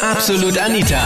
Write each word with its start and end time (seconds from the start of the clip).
Absolut 0.00 0.56
Anita. 0.56 1.02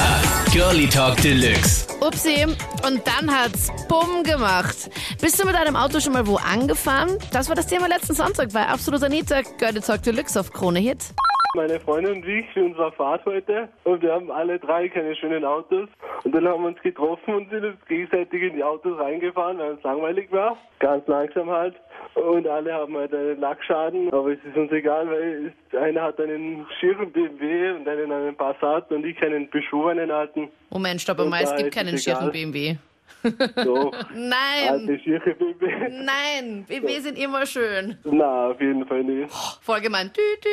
Girlie 0.53 0.87
Talk 0.87 1.17
Deluxe. 1.23 1.87
Upsi, 2.01 2.45
und 2.87 3.01
dann 3.07 3.35
hat's 3.35 3.71
Bumm 3.89 4.23
gemacht. 4.23 4.91
Bist 5.19 5.41
du 5.41 5.47
mit 5.47 5.55
deinem 5.55 5.77
Auto 5.77 5.99
schon 5.99 6.13
mal 6.13 6.27
wo 6.27 6.37
angefahren? 6.37 7.17
Das 7.33 7.49
war 7.49 7.57
das 7.57 7.67
Thema 7.67 7.89
letzten 7.89 8.15
Sonntag 8.15 8.53
bei 8.53 8.67
Absolut 8.67 9.03
Anita, 9.03 9.41
Girlie 9.57 9.81
Talk 9.81 10.03
Deluxe 10.03 10.39
auf 10.39 10.53
Krone 10.53 10.79
Hit. 10.79 11.15
Meine 11.55 11.81
Freundin 11.81 12.17
und 12.17 12.27
ich 12.27 12.47
für 12.53 12.65
unsere 12.65 12.93
Fahrt 12.93 13.25
heute 13.25 13.69
und 13.85 14.03
wir 14.03 14.13
haben 14.13 14.31
alle 14.31 14.59
drei 14.59 14.89
keine 14.89 15.15
schönen 15.17 15.45
Autos 15.45 15.89
und 16.25 16.35
dann 16.35 16.47
haben 16.47 16.63
wir 16.63 16.69
uns 16.69 16.81
getroffen 16.83 17.35
und 17.35 17.51
sind 17.51 17.65
uns 17.65 17.77
gegenseitig 17.89 18.43
in 18.43 18.57
die 18.57 18.65
Autos 18.65 18.99
reingefahren, 18.99 19.59
weil 19.59 19.73
es 19.73 19.83
langweilig 19.83 20.33
war, 20.33 20.57
ganz 20.81 21.07
langsam 21.09 21.51
halt 21.51 21.75
und 22.15 22.47
alle 22.47 22.73
haben 22.73 22.97
halt 22.97 23.15
einen 23.15 23.41
Lackschaden, 23.41 24.13
aber 24.13 24.33
es 24.33 24.39
ist 24.45 24.57
uns 24.57 24.71
egal, 24.73 25.09
weil 25.09 25.53
einer 25.81 26.03
hat 26.03 26.21
einen 26.21 26.67
schieren 26.79 27.11
BMW 27.11 27.71
und 27.73 27.89
einen 27.89 28.13
einen 28.13 28.37
Passat 28.37 28.91
und 28.91 29.05
ich 29.05 29.21
einen 29.23 29.49
Peugeot, 29.49 29.89
einen 29.89 30.11
alten. 30.11 30.49
Moment, 30.71 31.01
stopp 31.01 31.19
mal, 31.19 31.43
es 31.43 31.55
gibt 31.57 31.75
keinen 31.75 31.97
schieren. 31.99 32.31
BMW. 32.31 32.77
Doch, 33.65 33.93
Nein, 34.15 34.69
alte 34.69 34.99
BMW. 35.35 35.89
nein, 35.91 36.65
BMW 36.67 36.99
sind 37.01 37.17
immer 37.17 37.47
schön. 37.47 37.97
Na, 38.05 38.49
auf 38.51 38.61
jeden 38.61 38.85
Fall 38.87 39.05
nicht. 39.05 39.33
Voll 39.61 39.81
gemein. 39.81 40.11
Düt, 40.13 40.45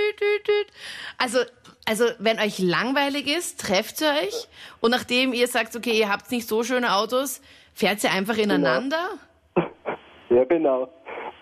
düt. 0.47 0.67
Also, 1.17 1.39
also, 1.87 2.05
wenn 2.19 2.37
euch 2.37 2.59
langweilig 2.59 3.27
ist, 3.27 3.59
trefft 3.61 4.01
ihr 4.01 4.09
euch 4.09 4.47
und 4.81 4.91
nachdem 4.91 5.33
ihr 5.33 5.47
sagt, 5.47 5.75
okay, 5.75 5.97
ihr 5.97 6.09
habt 6.09 6.29
nicht 6.31 6.47
so 6.47 6.63
schöne 6.63 6.93
Autos, 6.93 7.41
fährt 7.73 8.03
ihr 8.03 8.11
einfach 8.11 8.37
ineinander? 8.37 9.09
Ja, 10.29 10.43
genau. 10.43 10.89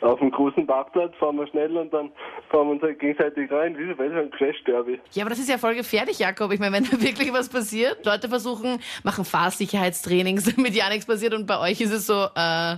Auf 0.01 0.19
dem 0.19 0.31
großen 0.31 0.67
Parkplatz 0.67 1.13
fahren 1.19 1.37
wir 1.37 1.47
schnell 1.47 1.75
und 1.75 1.91
dann 1.91 2.11
fahren 2.49 2.67
wir 2.67 2.73
uns 2.73 2.81
halt 2.83 2.99
gegenseitig 2.99 3.51
rein, 3.51 3.77
wie 3.77 3.87
so 3.87 3.95
bei 3.95 4.07
so 4.07 4.15
einem 4.15 4.29
Crash-Derby. 4.29 4.99
Ja, 5.13 5.23
aber 5.23 5.31
das 5.31 5.39
ist 5.39 5.49
ja 5.49 5.57
voll 5.57 5.75
gefährlich, 5.75 6.19
Jakob. 6.19 6.51
Ich 6.51 6.59
meine, 6.59 6.75
wenn 6.75 6.83
da 6.91 7.01
wirklich 7.01 7.33
was 7.33 7.49
passiert, 7.49 8.05
Leute 8.05 8.29
versuchen, 8.29 8.79
machen 9.03 9.25
Fahrsicherheitstrainings, 9.25 10.55
damit 10.55 10.75
ja 10.75 10.89
nichts 10.89 11.05
passiert 11.05 11.33
und 11.33 11.47
bei 11.47 11.59
euch 11.59 11.81
ist 11.81 11.91
es 11.91 12.05
so, 12.05 12.27
äh, 12.35 12.77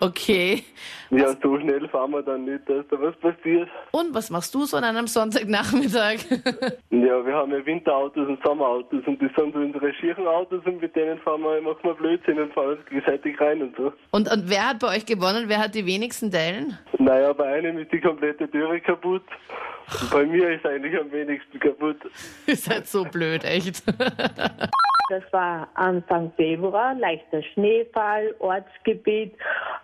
okay. 0.00 0.64
Ja, 1.10 1.34
so 1.42 1.58
schnell 1.58 1.88
fahren 1.88 2.12
wir 2.12 2.22
dann 2.22 2.44
nicht, 2.44 2.68
dass 2.68 2.86
da 2.88 3.00
was 3.00 3.16
passiert. 3.16 3.68
Und 3.92 4.14
was 4.14 4.30
machst 4.30 4.54
du 4.54 4.64
so 4.64 4.76
an 4.76 4.84
einem 4.84 5.06
Sonntagnachmittag? 5.06 6.18
Ja, 6.90 7.24
wir 7.26 7.34
haben 7.34 7.50
ja 7.50 7.64
Winterautos 7.64 8.28
und 8.28 8.40
Sommerautos 8.44 9.02
und 9.06 9.20
das 9.20 9.30
sind 9.34 9.52
so 9.52 9.58
unsere 9.58 9.92
schieren 9.94 10.26
Autos 10.26 10.62
und 10.64 10.80
mit 10.80 10.94
denen 10.94 11.18
fahren 11.20 11.40
wir, 11.42 11.60
machen 11.60 11.80
wir 11.82 11.94
Blödsinn 11.94 12.38
und 12.38 12.52
fahren 12.52 12.76
uns 12.76 12.86
gegenseitig 12.86 13.40
rein 13.40 13.62
und 13.62 13.76
so. 13.76 13.92
und, 14.12 14.30
und 14.30 14.48
wer 14.48 14.68
hat 14.68 14.78
bei 14.78 14.96
euch 14.96 15.06
gewonnen? 15.06 15.44
Wer 15.48 15.58
hat 15.58 15.74
die 15.74 15.86
wenigsten 15.86 16.30
Dellen? 16.30 16.78
Naja, 16.98 17.32
bei 17.32 17.46
einem 17.54 17.78
ist 17.78 17.90
die 17.92 18.00
komplette 18.00 18.48
Türe 18.50 18.80
kaputt. 18.80 19.24
Und 20.02 20.10
bei 20.12 20.24
mir 20.24 20.50
ist 20.50 20.64
eigentlich 20.64 20.96
am 21.00 21.10
wenigsten 21.10 21.58
kaputt. 21.58 21.96
Ihr 22.46 22.56
seid 22.56 22.86
so 22.86 23.04
blöd, 23.04 23.44
echt. 23.44 23.82
Das 25.10 25.24
war 25.32 25.68
Anfang 25.74 26.30
Februar, 26.36 26.94
leichter 26.94 27.42
Schneefall, 27.42 28.32
Ortsgebiet, 28.38 29.34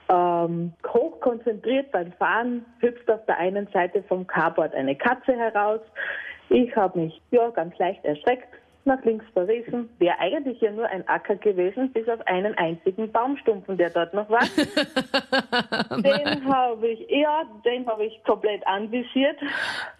ähm, 0.08 0.72
hochkonzentriert 0.86 1.90
beim 1.90 2.12
Fahren, 2.12 2.64
hüpft 2.78 3.10
auf 3.10 3.26
der 3.26 3.36
einen 3.36 3.66
Seite 3.72 4.04
vom 4.04 4.24
Carport 4.24 4.72
eine 4.72 4.94
Katze 4.94 5.32
heraus. 5.32 5.80
Ich 6.48 6.74
habe 6.76 7.00
mich 7.00 7.20
ja 7.32 7.50
ganz 7.50 7.76
leicht 7.78 8.04
erschreckt, 8.04 8.46
nach 8.84 9.04
links 9.04 9.24
verrissen. 9.32 9.90
Wäre 9.98 10.16
eigentlich 10.20 10.60
ja 10.60 10.70
nur 10.70 10.86
ein 10.86 11.06
Acker 11.08 11.34
gewesen, 11.34 11.92
bis 11.92 12.08
auf 12.08 12.24
einen 12.28 12.56
einzigen 12.56 13.10
Baumstumpfen, 13.10 13.76
der 13.76 13.90
dort 13.90 14.14
noch 14.14 14.30
war. 14.30 14.38
den 16.00 16.54
habe 16.54 16.86
ich, 16.86 17.04
ja, 17.10 17.42
den 17.64 17.84
habe 17.88 18.04
ich 18.04 18.22
komplett 18.22 18.64
anvisiert, 18.64 19.38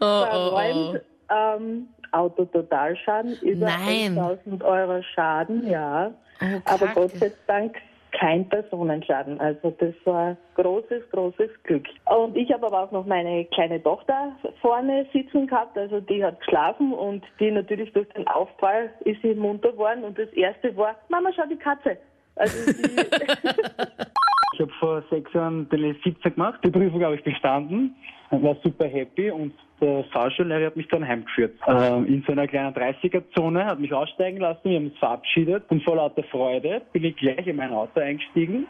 Oh, 0.01 0.25
verräumt. 0.25 1.01
Ähm, 1.29 1.89
Autototalschaden, 2.13 3.37
über 3.43 3.67
Nein. 3.67 4.19
1000 4.19 4.63
Euro 4.63 5.03
Schaden, 5.15 5.69
ja. 5.69 6.13
Oh, 6.41 6.61
Aber. 6.65 6.87
Gott 6.89 7.13
sei 7.13 7.33
Dank 7.47 7.77
kein 8.13 8.49
Personenschaden. 8.49 9.41
Also 9.41 9.75
das 9.79 9.95
war 10.05 10.37
großes, 10.55 11.11
großes 11.11 11.51
Glück. 11.65 11.87
Und 12.07 12.37
ich 12.37 12.51
habe 12.53 12.67
aber 12.67 12.85
auch 12.85 12.93
noch 12.93 13.07
meine 13.07 13.45
kleine 13.47 13.83
Tochter 13.83 14.33
vorne 14.61 15.07
sitzen 15.13 15.47
gehabt. 15.47 15.77
Also 15.77 16.01
die 16.01 16.25
hat 16.25 16.41
geschlafen 16.41 16.93
und 16.93 17.25
die 17.41 17.51
natürlich 17.51 17.93
durch 17.93 18.09
den 18.11 18.27
Aufprall 18.29 18.91
ist 19.05 19.21
sie 19.23 19.35
munter 19.35 19.73
geworden. 19.73 20.05
Und 20.05 20.19
das 20.19 20.31
erste 20.31 20.75
war, 20.77 20.97
Mama, 21.09 21.31
schau 21.35 21.47
die 21.47 21.57
Katze. 21.57 21.99
Also 22.37 22.73
die, 22.73 22.83
Ich 24.57 24.61
habe 24.63 24.73
vor 24.81 25.03
sechs 25.11 25.31
Jahren 25.35 25.69
den 25.69 25.95
17 26.03 26.33
gemacht. 26.33 26.61
Die 26.65 26.71
Prüfung 26.71 27.05
habe 27.05 27.15
ich 27.15 27.23
bestanden, 27.23 27.95
war 28.31 28.57
super 28.63 28.87
happy 28.87 29.31
und 29.31 29.53
der 29.81 30.05
Fahrschullehrer 30.13 30.67
hat 30.67 30.77
mich 30.77 30.89
dann 30.89 31.07
heimgeführt. 31.07 31.55
Ähm, 31.67 32.07
in 32.07 32.25
so 32.27 32.33
einer 32.33 32.47
kleinen 32.47 32.75
30er-Zone, 32.75 33.65
hat 33.65 33.79
mich 33.79 33.93
aussteigen 33.93 34.39
lassen, 34.39 34.61
wir 34.65 34.77
haben 34.77 34.87
uns 34.87 34.99
verabschiedet 34.99 35.65
und 35.69 35.83
vor 35.85 35.97
lauter 35.97 36.23
Freude 36.25 36.83
bin 36.93 37.05
ich 37.05 37.17
gleich 37.17 37.47
in 37.47 37.57
mein 37.57 37.73
Auto 37.73 38.01
eingestiegen 38.01 38.67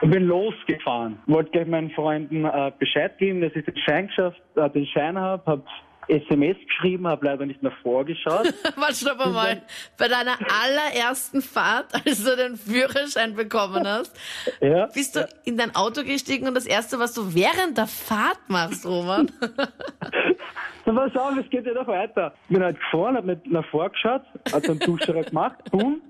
und 0.00 0.10
bin 0.10 0.24
losgefahren. 0.24 1.18
Wollte 1.26 1.50
gleich 1.50 1.66
meinen 1.66 1.90
Freunden 1.90 2.44
äh, 2.44 2.72
Bescheid 2.78 3.18
geben, 3.18 3.40
dass 3.40 3.54
ich 3.54 3.64
den 3.64 3.76
Schein 3.78 4.06
geschafft, 4.06 4.40
äh, 4.54 4.70
den 4.70 4.86
Schein 4.86 5.18
habe, 5.18 5.44
habe 5.44 5.62
SMS 6.08 6.56
geschrieben, 6.66 7.06
habe 7.06 7.26
leider 7.26 7.46
nicht 7.46 7.62
mehr 7.62 7.72
vorgeschaut. 7.82 8.52
Warte, 8.76 8.94
stopp 8.94 9.18
mal. 9.18 9.62
Bei 9.98 10.08
deiner 10.08 10.36
allerersten 10.62 11.42
Fahrt, 11.42 11.94
als 11.94 12.24
du 12.24 12.36
den 12.36 12.56
Führerschein 12.56 13.34
bekommen 13.34 13.86
hast, 13.86 14.18
ja. 14.60 14.86
bist 14.86 15.16
du 15.16 15.28
in 15.44 15.56
dein 15.56 15.74
Auto 15.74 16.02
gestiegen 16.02 16.48
und 16.48 16.54
das 16.54 16.66
erste, 16.66 16.98
was 16.98 17.14
du 17.14 17.34
während 17.34 17.76
der 17.76 17.86
Fahrt 17.86 18.40
machst, 18.48 18.86
Roman. 18.86 19.30
Na, 20.86 20.92
pass 20.92 21.16
auf, 21.16 21.36
es 21.36 21.50
geht 21.50 21.66
ja 21.66 21.74
noch 21.74 21.86
weiter. 21.86 22.32
Bin 22.48 22.62
halt 22.62 22.78
gefahren, 22.80 23.16
hab 23.16 23.24
nicht 23.24 23.46
nach 23.46 23.66
vorgeschaut, 23.66 24.22
hat 24.52 24.66
dann 24.66 24.78
Duscherer 24.78 25.22
gemacht, 25.22 25.58
boom. 25.70 26.00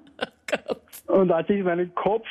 Und 1.06 1.32
als 1.32 1.48
ich 1.50 1.62
meinen 1.64 1.92
Kopf, 1.94 2.26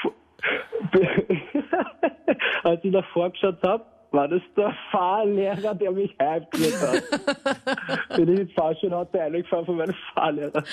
als 2.64 2.84
ich 2.84 2.92
nach 2.92 3.06
vorgeschaut 3.10 3.62
habe, 3.64 3.86
war 4.12 4.28
das 4.28 4.42
der 4.56 4.74
Fahrlehrer, 4.92 5.76
der 5.76 5.92
mich 5.92 6.16
heimgeführt 6.20 6.82
hat. 6.82 8.08
Bin 8.16 8.34
ich 8.34 8.40
ins 8.42 8.54
Fahrschulauto 8.54 9.18
eingefahren 9.18 9.66
von 9.66 9.78
meinem 9.78 9.96
Fahrlehrer. 10.14 10.64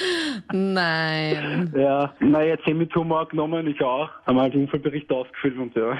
Nein. 0.52 1.72
Ja, 1.76 2.14
na 2.20 2.42
jetzt 2.42 2.66
haben 2.66 2.78
mit 2.78 2.94
Humor 2.94 3.28
genommen, 3.28 3.66
ich 3.66 3.80
auch. 3.82 4.08
Haben 4.26 4.40
halt 4.40 4.54
den 4.54 4.62
Unfallbericht 4.62 5.10
ausgefüllt 5.10 5.58
und 5.58 5.74
ja. 5.74 5.98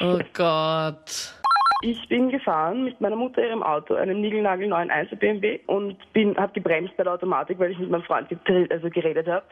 Oh 0.00 0.18
Gott. 0.32 1.34
Ich 1.80 2.08
bin 2.08 2.28
gefahren 2.30 2.84
mit 2.84 3.00
meiner 3.00 3.14
Mutter 3.14 3.46
ihrem 3.46 3.62
Auto, 3.62 3.94
einem 3.94 4.20
niegelnagelneuen 4.20 4.90
1 4.90 5.10
BMW 5.10 5.60
und 5.66 5.96
bin 6.12 6.36
habe 6.36 6.52
gebremst 6.52 6.96
bei 6.96 7.04
der 7.04 7.12
Automatik, 7.12 7.58
weil 7.60 7.70
ich 7.70 7.78
mit 7.78 7.88
meinem 7.88 8.02
Freund 8.02 8.28
also 8.70 8.90
geredet 8.90 9.28
habe 9.28 9.44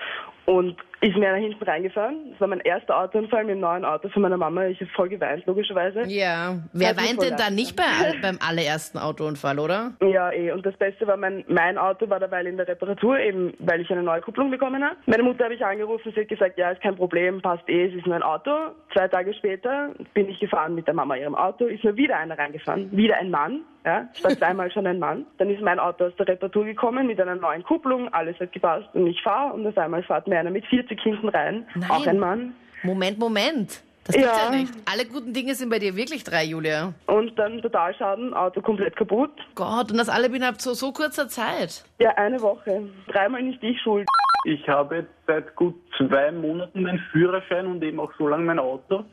und 0.46 0.76
ist 1.00 1.16
mir 1.16 1.30
nach 1.30 1.38
hinten 1.38 1.62
reingefahren. 1.62 2.30
Das 2.30 2.40
war 2.40 2.48
mein 2.48 2.60
erster 2.60 2.98
Autounfall 2.98 3.44
mit 3.44 3.56
dem 3.56 3.60
neuen 3.60 3.84
Auto 3.84 4.08
von 4.08 4.22
meiner 4.22 4.38
Mama. 4.38 4.66
Ich 4.66 4.80
habe 4.80 4.90
voll 4.92 5.08
geweint, 5.08 5.44
logischerweise. 5.46 6.04
Ja. 6.06 6.56
Wer 6.72 6.96
weint 6.96 7.22
denn 7.22 7.36
da 7.36 7.50
nicht 7.50 7.76
bei, 7.76 7.84
beim 8.22 8.38
allerersten 8.40 8.98
Autounfall, 8.98 9.58
oder? 9.58 9.92
Ja, 10.00 10.32
eh. 10.32 10.52
Und 10.52 10.64
das 10.64 10.74
Beste 10.76 11.06
war, 11.06 11.16
mein, 11.16 11.44
mein 11.48 11.76
Auto 11.76 12.08
war 12.08 12.18
dabei 12.18 12.42
in 12.44 12.56
der 12.56 12.66
Reparatur, 12.66 13.18
eben 13.18 13.52
weil 13.58 13.82
ich 13.82 13.90
eine 13.90 14.02
neue 14.02 14.20
Kupplung 14.20 14.50
bekommen 14.50 14.82
habe. 14.82 14.96
Meine 15.06 15.22
Mutter 15.22 15.44
habe 15.44 15.54
ich 15.54 15.64
angerufen, 15.64 16.12
sie 16.14 16.22
hat 16.22 16.28
gesagt, 16.28 16.58
ja, 16.58 16.70
ist 16.70 16.80
kein 16.80 16.96
Problem, 16.96 17.42
passt 17.42 17.68
eh, 17.68 17.86
es 17.86 17.94
ist 17.94 18.06
nur 18.06 18.16
ein 18.16 18.22
Auto. 18.22 18.50
Zwei 18.92 19.08
Tage 19.08 19.34
später 19.34 19.90
bin 20.14 20.28
ich 20.28 20.40
gefahren 20.40 20.74
mit 20.74 20.86
der 20.86 20.94
Mama 20.94 21.16
ihrem 21.16 21.34
Auto, 21.34 21.66
ist 21.66 21.84
mir 21.84 21.96
wieder 21.96 22.15
einer 22.18 22.38
reingefahren, 22.38 22.94
wieder 22.96 23.16
ein 23.16 23.30
Mann. 23.30 23.60
Ja, 23.84 24.08
es 24.14 24.24
war 24.24 24.30
zweimal 24.36 24.70
schon 24.70 24.86
ein 24.86 24.98
Mann. 24.98 25.26
Dann 25.38 25.50
ist 25.50 25.62
mein 25.62 25.78
Auto 25.78 26.06
aus 26.06 26.16
der 26.18 26.28
Reparatur 26.28 26.64
gekommen 26.64 27.06
mit 27.06 27.20
einer 27.20 27.36
neuen 27.36 27.62
Kupplung, 27.62 28.12
alles 28.12 28.38
hat 28.40 28.52
gepasst 28.52 28.88
und 28.94 29.06
ich 29.06 29.22
fahre 29.22 29.52
und 29.54 29.66
auf 29.66 29.78
einmal 29.78 30.02
fährt 30.02 30.26
mir 30.26 30.38
einer 30.38 30.50
mit 30.50 30.66
40 30.66 31.00
hinten 31.00 31.28
rein, 31.28 31.66
Nein. 31.74 31.90
auch 31.90 32.06
ein 32.06 32.18
Mann. 32.18 32.54
Moment, 32.82 33.18
Moment. 33.18 33.82
Das 34.06 34.14
gibt's 34.14 34.30
ja. 34.38 34.52
Ja. 34.52 34.56
nicht. 34.56 34.72
Alle 34.84 35.04
guten 35.04 35.32
Dinge 35.32 35.54
sind 35.54 35.68
bei 35.68 35.80
dir 35.80 35.96
wirklich 35.96 36.22
drei, 36.22 36.44
Julia. 36.44 36.92
Und 37.06 37.36
dann 37.36 37.60
Totalschaden, 37.60 38.34
Auto 38.34 38.60
komplett 38.60 38.94
kaputt. 38.94 39.32
Gott, 39.56 39.90
und 39.90 39.98
das 39.98 40.08
alle 40.08 40.28
innerhalb 40.28 40.60
so, 40.60 40.74
so 40.74 40.92
kurzer 40.92 41.28
Zeit. 41.28 41.84
Ja, 41.98 42.10
eine 42.10 42.40
Woche. 42.40 42.88
Dreimal 43.08 43.42
nicht 43.42 43.60
ich 43.64 43.80
schuld. 43.80 44.06
Ich 44.46 44.68
habe 44.68 44.98
jetzt 44.98 45.10
seit 45.26 45.56
gut 45.56 45.74
zwei 45.96 46.30
Monaten 46.30 46.82
meinen 46.82 47.00
Führerschein 47.10 47.66
und 47.66 47.82
eben 47.82 47.98
auch 47.98 48.12
so 48.16 48.28
lange 48.28 48.44
mein 48.44 48.60
Auto 48.60 49.04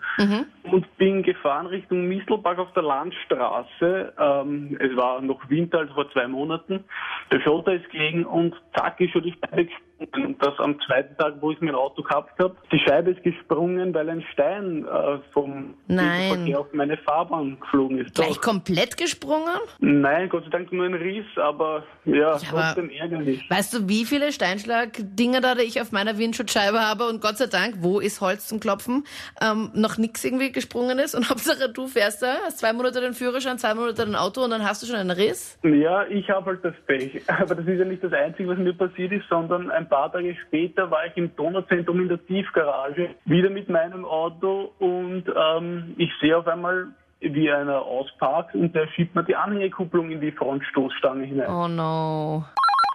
und 0.72 0.98
bin 0.98 1.24
gefahren 1.24 1.66
Richtung 1.66 2.08
Mistelbach 2.08 2.60
auf 2.60 2.72
der 2.74 2.84
Landstraße. 2.84 4.14
Ähm, 4.16 4.78
es 4.80 4.96
war 4.96 5.22
noch 5.22 5.50
Winter, 5.50 5.80
also 5.80 5.94
vor 5.96 6.12
zwei 6.12 6.28
Monaten. 6.28 6.84
Der 7.32 7.40
Schotter 7.40 7.74
ist 7.74 7.90
gelegen 7.90 8.26
und 8.26 8.54
zack 8.76 9.00
ist 9.00 9.10
schon 9.10 9.24
die 9.24 9.34
Scheibe 9.34 9.72
Und 10.12 10.42
das 10.44 10.58
am 10.60 10.80
zweiten 10.82 11.16
Tag, 11.18 11.36
wo 11.42 11.52
ich 11.52 11.62
mein 11.62 11.76
Auto 11.76 12.02
gehabt 12.04 12.38
habe. 12.40 12.56
Die 12.72 12.80
Scheibe 12.80 13.12
ist 13.12 13.24
gesprungen, 13.24 13.94
weil 13.94 14.10
ein 14.10 14.24
Stein 14.34 14.86
äh, 14.86 15.20
vom 15.32 15.76
Nein. 15.88 16.30
Verkehr 16.36 16.60
auf 16.60 16.68
meine 16.74 16.98
Fahrbahn 16.98 17.58
geflogen 17.60 18.00
ist. 18.00 18.16
Gleich 18.16 18.36
Doch. 18.36 18.42
komplett 18.42 18.98
gesprungen? 18.98 19.54
Nein, 19.80 20.30
Gott 20.30 20.44
sei 20.46 20.50
Dank 20.50 20.72
nur 20.72 20.86
ein 20.86 20.94
Riss, 20.94 21.26
aber 21.38 21.84
ja, 22.06 22.32
aber- 22.32 22.40
trotzdem 22.50 22.90
ärgerlich. 22.90 23.46
Weißt 23.50 23.74
du, 23.74 23.88
wie 23.88 24.06
viele 24.06 24.32
Steinschlagdinger 24.32 25.42
da 25.42 25.56
ich 25.58 25.80
auf 25.82 25.92
meiner 25.92 26.18
Windschutzscheibe 26.18 26.80
habe 26.80 27.08
und 27.08 27.22
Gott 27.22 27.38
sei 27.38 27.48
Dank, 27.48 27.76
wo 27.80 28.00
ist 28.00 28.22
Holz 28.22 28.48
zum 28.48 28.60
Klopfen, 28.60 29.06
ähm, 29.42 29.72
noch 29.74 29.98
nichts 29.98 30.24
irgendwie 30.24 30.52
gesprungen 30.52 31.00
ist 31.00 31.16
und 31.16 31.30
Hauptsache 31.30 31.70
du 31.70 31.88
fährst 31.88 32.22
da, 32.22 32.36
hast 32.46 32.60
zwei 32.60 32.74
Monate 32.74 33.02
den 33.02 33.14
Führerschein, 33.14 33.58
zwei 33.58 33.74
Monate 33.74 34.06
den 34.06 34.16
Auto 34.16 34.44
und 34.44 34.50
dann 34.50 34.64
hast 34.68 34.82
du 34.84 34.88
schon 34.88 34.96
einen 34.96 35.12
Riss? 35.12 35.58
Ja, 35.64 36.06
ich 36.08 36.30
habe 36.30 36.48
halt 36.48 36.66
das 36.66 36.74
Pech. 36.88 37.22
Aber 37.28 37.56
das 37.56 37.66
ist 37.66 37.78
ja 37.80 37.86
nicht 37.86 38.04
das 38.04 38.14
Einzige, 38.14 38.50
was 38.50 38.58
mir 38.58 38.74
passiert 38.74 39.12
ist, 39.12 39.28
sondern 39.30 39.72
ein 39.72 39.88
paar 39.88 39.93
Tage 39.94 40.36
später 40.48 40.90
war 40.90 41.06
ich 41.06 41.16
im 41.18 41.36
Donauzentrum 41.36 42.02
in 42.02 42.08
der 42.08 42.26
Tiefgarage, 42.26 43.16
wieder 43.26 43.50
mit 43.50 43.70
meinem 43.70 44.06
Auto 44.06 44.72
und 44.80 45.26
ähm, 45.28 45.94
ich 45.98 46.12
sehe 46.20 46.38
auf 46.38 46.48
einmal 46.48 46.88
wie 47.20 47.52
einer 47.52 47.82
ausparkt 47.82 48.56
und 48.56 48.74
der 48.76 48.88
schiebt 48.88 49.16
mir 49.16 49.24
die 49.24 49.36
Anhängekupplung 49.36 50.12
in 50.12 50.20
die 50.20 50.32
Frontstoßstange 50.32 51.26
hinein. 51.26 51.50
Oh 51.50 51.68
no. 51.68 52.44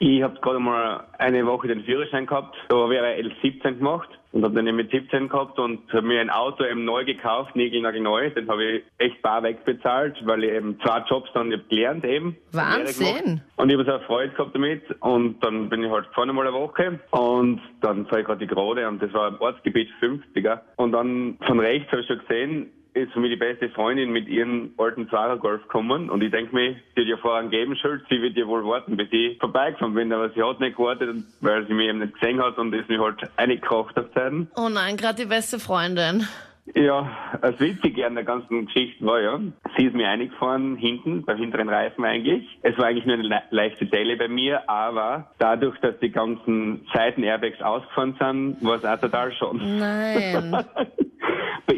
Ich 0.00 0.22
habe 0.22 0.38
gerade 0.40 0.60
mal 0.60 1.04
eine 1.18 1.44
Woche 1.44 1.66
den 1.66 1.82
Führerschein 1.82 2.26
gehabt, 2.26 2.56
da 2.68 2.76
habe 2.76 2.94
ich 2.94 3.00
L17 3.00 3.78
gemacht 3.78 4.08
und 4.30 4.44
habe 4.44 4.54
dann 4.54 4.66
eben 4.68 4.76
mit 4.76 4.90
17 4.92 5.28
gehabt 5.28 5.58
und 5.58 5.92
habe 5.92 6.06
mir 6.06 6.20
ein 6.20 6.30
Auto 6.30 6.64
eben 6.64 6.84
neu 6.84 7.04
gekauft, 7.04 7.56
niegelnagel 7.56 8.00
neu. 8.00 8.30
Den 8.30 8.48
habe 8.48 8.64
ich 8.64 8.84
echt 8.98 9.20
bar 9.22 9.42
wegbezahlt, 9.42 10.16
weil 10.24 10.44
ich 10.44 10.52
eben 10.52 10.78
zwei 10.80 11.02
Jobs 11.08 11.30
dann 11.34 11.52
hab 11.52 11.68
gelernt 11.68 12.04
eben. 12.04 12.36
Wahnsinn. 12.52 13.40
Und 13.56 13.70
ich 13.70 13.76
habe 13.76 13.84
so 13.84 13.92
eine 13.94 14.04
Freude 14.04 14.32
gehabt 14.34 14.54
damit 14.54 14.82
und 15.00 15.42
dann 15.42 15.68
bin 15.68 15.82
ich 15.82 15.90
halt 15.90 16.08
gefahren 16.08 16.30
einmal 16.30 16.46
eine 16.46 16.56
Woche 16.56 17.00
und 17.10 17.60
dann 17.80 18.06
fahre 18.06 18.20
ich 18.20 18.26
gerade 18.26 18.46
die 18.46 18.46
Gerade 18.46 18.86
und 18.86 19.02
das 19.02 19.12
war 19.12 19.28
im 19.28 19.40
Ortsgebiet 19.40 19.88
50er 20.00 20.60
und 20.76 20.92
dann 20.92 21.38
von 21.44 21.58
rechts 21.58 21.90
habe 21.90 22.02
ich 22.02 22.06
schon 22.06 22.20
gesehen, 22.20 22.70
ist 22.98 23.12
für 23.12 23.20
mich 23.20 23.30
die 23.30 23.36
beste 23.36 23.68
Freundin 23.70 24.10
mit 24.10 24.28
ihrem 24.28 24.72
alten 24.76 25.08
Zara-Golf 25.08 25.62
gekommen 25.62 26.10
und 26.10 26.22
ich 26.22 26.30
denke 26.30 26.54
mir, 26.54 26.76
sie 26.94 27.02
hat 27.02 27.08
ja 27.08 27.16
vorher 27.16 27.44
gegeben 27.44 27.76
Schuld, 27.76 28.02
sie 28.10 28.20
wird 28.20 28.36
ja 28.36 28.46
wohl 28.46 28.64
warten, 28.64 28.96
bis 28.96 29.08
ich 29.10 29.38
vorbeigefahren 29.38 29.94
bin, 29.94 30.12
aber 30.12 30.30
sie 30.30 30.42
hat 30.42 30.60
nicht 30.60 30.76
gewartet, 30.76 31.24
weil 31.40 31.66
sie 31.66 31.74
mich 31.74 31.88
eben 31.88 32.00
nicht 32.00 32.14
gesehen 32.14 32.42
hat 32.42 32.58
und 32.58 32.74
ist 32.74 32.88
mir 32.88 33.00
halt 33.00 33.20
eingekocht 33.36 33.98
auf 33.98 34.12
Zeiten. 34.12 34.50
Oh 34.56 34.68
nein, 34.68 34.96
gerade 34.96 35.22
die 35.22 35.28
beste 35.28 35.58
Freundin. 35.58 36.26
Ja, 36.74 37.10
das 37.40 37.58
Witzige 37.60 38.06
an 38.06 38.14
der 38.14 38.24
ganzen 38.24 38.66
Geschichte 38.66 39.04
war 39.04 39.20
ja, 39.20 39.40
sie 39.76 39.86
ist 39.86 39.94
mir 39.94 40.08
eingefahren 40.08 40.76
hinten, 40.76 41.24
beim 41.24 41.38
hinteren 41.38 41.68
Reifen 41.68 42.04
eigentlich. 42.04 42.46
Es 42.62 42.76
war 42.78 42.86
eigentlich 42.86 43.06
nur 43.06 43.14
eine 43.14 43.26
le 43.26 43.42
leichte 43.50 43.86
Delle 43.86 44.16
bei 44.16 44.28
mir, 44.28 44.68
aber 44.68 45.30
dadurch, 45.38 45.78
dass 45.80 45.98
die 46.00 46.10
ganzen 46.10 46.86
Seiten-Airbags 46.92 47.62
ausgefahren 47.62 48.16
sind, 48.18 48.56
war 48.62 48.76
es 48.76 48.84
auch 48.84 49.00
total 49.00 49.32
schon. 49.32 49.78
Nein. 49.78 50.64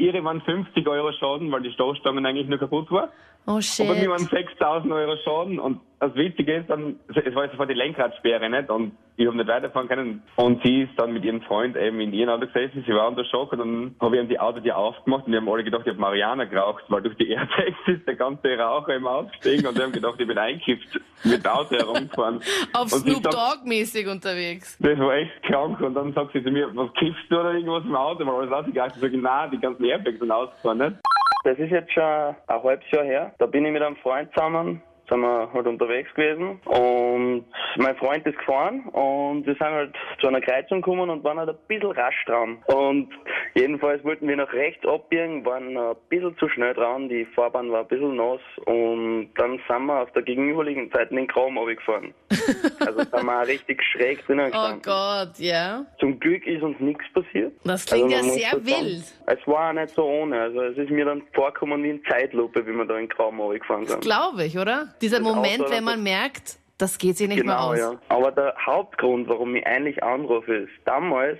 Bei 0.00 0.06
ihr 0.06 0.25
waren 0.25 0.41
50 0.41 0.87
Euro 0.88 1.12
Schaden, 1.12 1.52
weil 1.52 1.61
die 1.61 1.73
Stoßstangen 1.73 2.25
eigentlich 2.25 2.49
nur 2.49 2.58
kaputt 2.58 2.91
war. 2.91 3.11
Oh 3.47 3.61
shit. 3.61 3.87
Und 3.87 3.94
bei 3.94 4.00
mir 4.00 4.11
waren 4.11 4.26
6000 4.26 4.91
Euro 4.91 5.17
Schaden 5.23 5.58
und 5.58 5.81
das 6.00 6.14
Witzige 6.14 6.55
ist 6.56 6.70
dann, 6.70 6.99
es 7.08 7.35
war 7.35 7.44
jetzt 7.44 7.52
sofort 7.52 7.69
die 7.70 7.75
Lenkradsperre 7.75 8.49
nicht 8.49 8.70
und 8.70 8.93
ich 9.17 9.26
habe 9.26 9.37
nicht 9.37 9.49
weiterfahren 9.49 9.87
können 9.88 10.23
und 10.37 10.62
sie 10.62 10.82
ist 10.82 10.93
dann 10.99 11.12
mit 11.12 11.25
ihrem 11.25 11.43
Freund 11.43 11.76
eben 11.76 12.00
in 12.00 12.12
ihrem 12.14 12.31
Auto 12.31 12.47
gesessen, 12.47 12.82
sie 12.87 12.94
war 12.94 13.06
unter 13.06 13.25
Schock 13.26 13.52
und 13.52 13.58
dann 13.58 13.94
habe 14.00 14.17
ich 14.17 14.23
ihm 14.23 14.29
die 14.29 14.41
Autotür 14.41 14.76
aufgemacht 14.76 15.26
und 15.26 15.32
die 15.32 15.37
haben 15.38 15.49
alle 15.49 15.62
gedacht, 15.62 15.82
ich 15.85 15.91
habe 15.91 16.00
Mariana 16.00 16.44
geraucht, 16.44 16.85
weil 16.88 17.02
durch 17.02 17.17
die 17.17 17.29
Airbags 17.31 17.76
ist 17.87 18.06
der 18.06 18.17
ganze 18.17 18.56
Rauch 18.58 18.88
eben 18.88 19.06
ausgestiegen 19.06 19.67
und 19.67 19.76
die 19.76 19.82
haben 19.82 19.93
gedacht, 19.93 20.14
ich 20.19 20.26
bin 20.26 20.38
eingekippt 20.38 21.00
mit 21.25 21.44
dem 21.44 21.50
Auto 21.50 21.76
herumgefahren. 21.76 22.41
Auf 22.73 22.88
Snoop 22.88 23.23
sagt- 23.23 23.35
Dogg-mäßig 23.35 24.08
unterwegs. 24.11 24.79
das 24.81 24.99
war 24.99 25.14
echt 25.14 25.43
krank. 25.43 25.81
Und 25.81 25.94
dann 25.94 26.12
sagt 26.14 26.32
sie 26.32 26.43
zu 26.43 26.50
mir, 26.50 26.75
was 26.75 26.91
kiffst 26.94 27.25
du 27.29 27.38
oder 27.41 27.52
irgendwas 27.52 27.85
im 27.85 27.94
Auto? 27.94 28.25
Weil 28.26 28.35
alles 28.35 28.52
ausgegangen 28.52 28.88
ist. 28.91 28.97
Ich 28.97 29.02
sage, 29.02 29.19
nein, 29.19 29.50
die 29.50 29.58
ganzen 29.61 29.85
Airbags 29.85 30.19
sind 30.19 30.31
ausgefahren, 30.31 30.79
nicht? 30.79 30.97
Das 31.44 31.58
ist 31.58 31.70
jetzt 31.70 31.93
schon 31.93 32.02
ein 32.02 32.37
halbes 32.49 32.91
Jahr 32.91 33.05
her. 33.05 33.35
Da 33.38 33.47
bin 33.47 33.64
ich 33.67 33.73
mit 33.73 33.82
einem 33.82 33.97
Freund 33.97 34.31
zusammen, 34.35 34.82
sind 35.10 35.20
wir 35.20 35.52
halt 35.52 35.66
unterwegs 35.66 36.12
gewesen 36.14 36.60
und 36.64 37.44
mein 37.76 37.96
Freund 37.96 38.26
ist 38.26 38.38
gefahren 38.38 38.80
und 38.92 39.44
wir 39.46 39.54
sind 39.54 39.60
halt 39.66 39.94
zu 40.20 40.28
einer 40.28 40.40
Kreuzung 40.40 40.80
gekommen 40.80 41.10
und 41.10 41.22
waren 41.24 41.38
halt 41.38 41.50
ein 41.50 41.56
bisschen 41.68 41.90
rasch 41.92 42.24
dran. 42.26 42.58
Und 42.66 43.08
jedenfalls 43.54 44.02
wollten 44.04 44.26
wir 44.28 44.36
nach 44.36 44.52
rechts 44.52 44.86
abbiegen, 44.86 45.44
waren 45.44 45.76
ein 45.76 45.96
bisschen 46.08 46.36
zu 46.38 46.48
schnell 46.48 46.74
dran, 46.74 47.08
die 47.08 47.24
Fahrbahn 47.34 47.70
war 47.70 47.80
ein 47.80 47.88
bisschen 47.88 48.16
nass 48.16 48.40
und 48.66 49.30
dann 49.36 49.60
sind 49.68 49.86
wir 49.86 50.02
auf 50.02 50.12
der 50.12 50.22
gegenüberliegenden 50.22 50.90
Seite 50.92 51.10
in 51.10 51.16
den 51.16 51.28
Kram 51.28 51.58
runtergefahren. 51.58 52.14
Also 52.80 53.00
sind 53.00 53.24
wir 53.26 53.42
auch 53.42 53.46
richtig 53.46 53.82
schräg 53.92 54.24
drinnen 54.26 54.46
Oh 54.48 54.50
gestanden. 54.50 54.82
Gott, 54.82 55.38
ja. 55.38 55.84
Zum 55.98 56.18
Glück 56.18 56.46
ist 56.46 56.62
uns 56.62 56.78
nichts 56.80 57.04
passiert. 57.12 57.52
Das 57.64 57.84
klingt 57.84 58.12
Also 58.14 58.26
ja 58.26 58.32
sehr 58.32 58.50
das 58.58 58.70
sagen. 58.70 58.84
wild. 58.86 59.04
Es 59.26 59.46
war 59.46 59.68
auch 59.68 59.72
nicht 59.74 59.90
so 59.90 60.04
ohne. 60.04 60.40
Also 60.40 60.62
es 60.62 60.78
ist 60.78 60.90
mir 60.90 61.04
dann 61.04 61.22
vorgekommen 61.34 61.82
wie 61.82 61.90
in 61.90 62.04
Zeitlupe, 62.04 62.66
wie 62.66 62.72
wir 62.72 62.84
da 62.86 62.96
in 62.98 63.08
Kram 63.08 63.38
runtergefahren 63.40 63.86
sind. 63.86 64.00
Glaube 64.00 64.44
ich, 64.44 64.56
oder? 64.58 64.88
Dieser 65.00 65.20
Moment, 65.20 65.64
wenn 65.70 65.85
man 65.85 66.02
merkt, 66.02 66.58
das 66.79 66.97
geht 66.99 67.17
sich 67.19 67.29
nicht 67.29 67.44
mehr 67.44 67.55
Genau, 67.56 67.70
aus. 67.73 67.79
ja. 67.79 67.93
Aber 68.08 68.32
der 68.32 68.55
Hauptgrund, 68.64 69.29
warum 69.29 69.55
ich 69.55 69.67
eigentlich 69.67 70.02
anrufe, 70.02 70.55
ist, 70.55 70.73
damals 70.87 71.38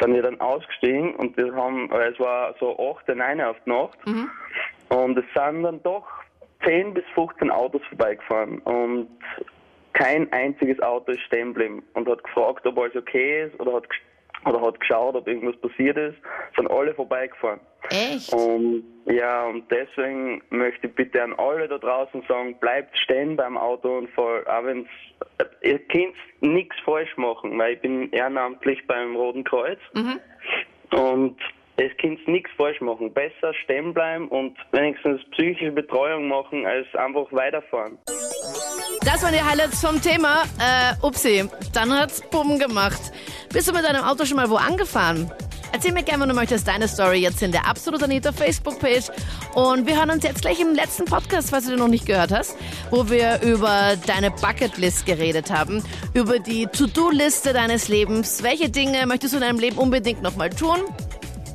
sind 0.00 0.14
wir 0.14 0.22
dann 0.22 0.40
ausgestiegen 0.40 1.14
und 1.16 1.36
wir 1.36 1.54
haben, 1.54 1.90
äh, 1.90 2.10
es 2.10 2.20
war 2.20 2.54
so 2.60 2.78
8, 2.78 3.08
9 3.08 3.40
auf 3.40 3.56
die 3.64 3.70
Nacht 3.70 3.98
Mhm. 4.06 4.30
und 4.90 5.18
es 5.18 5.24
sind 5.34 5.62
dann 5.62 5.82
doch 5.82 6.06
10 6.64 6.92
bis 6.94 7.04
15 7.14 7.50
Autos 7.50 7.80
vorbeigefahren 7.88 8.58
und 8.60 9.08
kein 9.94 10.30
einziges 10.32 10.80
Auto 10.82 11.12
ist 11.12 11.20
stehen 11.22 11.54
geblieben 11.54 11.82
und 11.94 12.08
hat 12.08 12.22
gefragt, 12.24 12.66
ob 12.66 12.78
alles 12.78 12.96
okay 12.96 13.44
ist 13.46 13.58
oder 13.60 13.74
hat, 13.74 13.86
oder 14.44 14.60
hat 14.60 14.80
geschaut, 14.80 15.14
ob 15.14 15.26
irgendwas 15.26 15.56
passiert 15.60 15.96
ist. 15.96 16.16
Sind 16.56 16.70
alle 16.70 16.94
vorbeigefahren. 16.94 17.60
Echt? 17.90 18.32
Und 18.32 18.84
ja, 19.06 19.44
und 19.46 19.70
deswegen 19.70 20.42
möchte 20.50 20.86
ich 20.86 20.94
bitte 20.94 21.22
an 21.22 21.34
alle 21.34 21.68
da 21.68 21.78
draußen 21.78 22.22
sagen, 22.26 22.56
bleibt 22.58 22.96
stehen 22.98 23.36
beim 23.36 23.58
Autounfall, 23.58 24.46
auch 24.46 24.64
wenn's, 24.64 24.88
ihr 25.62 25.78
könnt 25.88 26.14
nichts 26.40 26.74
falsch 26.84 27.14
machen, 27.16 27.58
weil 27.58 27.74
ich 27.74 27.80
bin 27.80 28.10
ehrenamtlich 28.12 28.86
beim 28.86 29.14
Roten 29.16 29.44
Kreuz 29.44 29.78
und 30.90 31.36
es 31.76 31.90
könnt 32.00 32.26
nichts 32.28 32.50
falsch 32.56 32.80
machen. 32.80 33.12
Besser 33.12 33.52
stehen 33.64 33.92
bleiben 33.92 34.28
und 34.28 34.56
wenigstens 34.72 35.20
psychische 35.32 35.72
Betreuung 35.72 36.28
machen, 36.28 36.64
als 36.64 36.86
einfach 36.94 37.26
weiterfahren. 37.32 37.98
Das 39.04 39.22
waren 39.22 39.34
die 39.34 39.42
Highlights 39.42 39.84
vom 39.84 40.00
Thema. 40.00 40.44
Äh, 40.58 41.06
upsi, 41.06 41.44
dann 41.74 41.92
hat's 41.92 42.22
Bumm 42.30 42.58
gemacht. 42.58 43.12
Bist 43.54 43.68
du 43.68 43.72
mit 43.72 43.84
deinem 43.84 44.02
Auto 44.02 44.24
schon 44.24 44.36
mal 44.36 44.50
wo 44.50 44.56
angefahren? 44.56 45.30
Erzähl 45.70 45.92
mir 45.92 46.02
gerne, 46.02 46.22
wenn 46.22 46.28
du 46.28 46.34
möchtest, 46.34 46.66
deine 46.66 46.88
Story 46.88 47.18
jetzt 47.18 47.40
in 47.40 47.52
der 47.52 47.68
Absolut 47.68 48.02
Anita 48.02 48.32
Facebook-Page. 48.32 49.12
Und 49.54 49.86
wir 49.86 49.96
hören 49.96 50.10
uns 50.10 50.24
jetzt 50.24 50.40
gleich 50.40 50.58
im 50.58 50.74
letzten 50.74 51.04
Podcast, 51.04 51.50
falls 51.50 51.66
du 51.66 51.70
den 51.70 51.78
noch 51.78 51.86
nicht 51.86 52.04
gehört 52.04 52.32
hast, 52.32 52.56
wo 52.90 53.08
wir 53.10 53.40
über 53.42 53.94
deine 54.08 54.32
Bucketlist 54.32 55.06
geredet 55.06 55.52
haben, 55.52 55.84
über 56.14 56.40
die 56.40 56.66
To-Do-Liste 56.66 57.52
deines 57.52 57.86
Lebens. 57.86 58.42
Welche 58.42 58.70
Dinge 58.70 59.06
möchtest 59.06 59.34
du 59.34 59.36
in 59.36 59.42
deinem 59.42 59.60
Leben 59.60 59.78
unbedingt 59.78 60.20
nochmal 60.20 60.50
tun? 60.50 60.78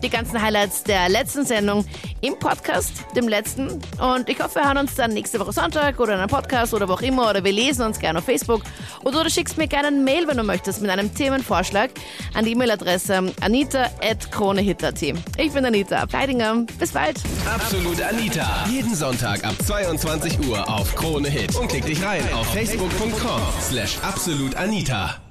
Die 0.01 0.09
ganzen 0.09 0.41
Highlights 0.41 0.83
der 0.83 1.09
letzten 1.09 1.45
Sendung 1.45 1.85
im 2.21 2.37
Podcast, 2.37 3.05
dem 3.15 3.27
letzten. 3.27 3.81
Und 3.99 4.27
ich 4.27 4.39
hoffe, 4.41 4.55
wir 4.55 4.65
hören 4.65 4.77
uns 4.77 4.95
dann 4.95 5.13
nächste 5.13 5.39
Woche 5.39 5.53
Sonntag 5.53 5.99
oder 5.99 6.13
in 6.13 6.19
einem 6.19 6.29
Podcast 6.29 6.73
oder 6.73 6.87
wo 6.87 6.93
auch 6.93 7.01
immer. 7.01 7.29
Oder 7.29 7.43
wir 7.43 7.51
lesen 7.51 7.85
uns 7.85 7.99
gerne 7.99 8.19
auf 8.19 8.25
Facebook. 8.25 8.63
Oder 9.03 9.23
du 9.23 9.29
schickst 9.29 9.57
mir 9.57 9.67
gerne 9.67 9.87
ein 9.89 10.03
Mail, 10.03 10.27
wenn 10.27 10.37
du 10.37 10.43
möchtest, 10.43 10.81
mit 10.81 10.89
einem 10.89 11.13
Themenvorschlag 11.13 11.91
an 12.33 12.45
die 12.45 12.51
E-Mail-Adresse 12.51 13.33
anita.kronehit.at. 13.41 15.01
Ich 15.01 15.51
bin 15.51 15.65
Anita 15.65 15.97
Ableidinger. 15.97 16.65
Bis 16.77 16.91
bald. 16.91 17.19
Absolut 17.45 18.01
Anita. 18.01 18.65
Jeden 18.69 18.95
Sonntag 18.95 19.43
ab 19.43 19.55
22 19.65 20.47
Uhr 20.47 20.67
auf 20.69 20.95
Krone 20.95 21.29
Hit. 21.29 21.55
Und 21.55 21.67
klick 21.69 21.85
dich 21.85 22.03
rein 22.03 22.23
auf 22.33 22.47
facebook.com 22.53 23.41
slash 23.61 23.97
absolutanita. 24.01 25.28